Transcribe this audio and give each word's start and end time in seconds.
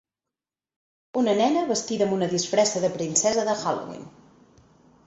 Una 1.21 1.35
nena 1.41 1.67
vestida 1.73 2.09
amb 2.09 2.17
una 2.17 2.31
disfressa 2.33 2.83
de 2.87 2.93
princesa 2.99 3.47
de 3.53 3.57
Halloween. 3.63 4.11